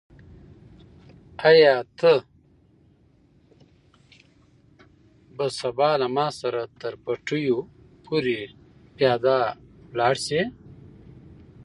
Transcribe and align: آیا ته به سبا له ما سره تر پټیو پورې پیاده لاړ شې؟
آیا 1.49 1.75
ته 1.99 2.13
به 5.35 5.45
سبا 5.59 5.89
له 6.01 6.07
ما 6.15 6.27
سره 6.39 6.61
تر 6.81 6.93
پټیو 7.03 7.57
پورې 8.05 8.39
پیاده 8.95 9.39
لاړ 9.97 10.15
شې؟ 10.25 10.41